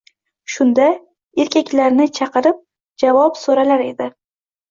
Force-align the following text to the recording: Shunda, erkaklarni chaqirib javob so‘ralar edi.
Shunda, 0.51 0.85
erkaklarni 1.43 2.07
chaqirib 2.19 2.57
javob 3.05 3.37
so‘ralar 3.43 3.87
edi. 3.93 4.09